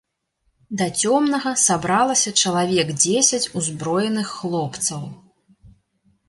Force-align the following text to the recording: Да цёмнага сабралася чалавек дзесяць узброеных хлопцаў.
Да 0.79 0.85
цёмнага 1.01 1.51
сабралася 1.63 2.33
чалавек 2.45 2.87
дзесяць 3.03 3.51
узброеных 3.61 4.27
хлопцаў. 4.39 5.07